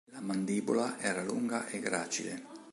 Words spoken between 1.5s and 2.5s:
e gracile.